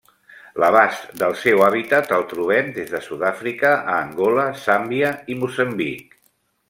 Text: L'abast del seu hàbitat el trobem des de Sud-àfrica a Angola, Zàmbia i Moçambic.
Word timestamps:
L'abast 0.61 1.03
del 1.21 1.35
seu 1.41 1.61
hàbitat 1.65 2.09
el 2.17 2.25
trobem 2.31 2.71
des 2.77 2.89
de 2.95 3.01
Sud-àfrica 3.09 3.75
a 3.75 3.99
Angola, 3.99 4.47
Zàmbia 4.63 5.13
i 5.35 5.39
Moçambic. 5.43 6.19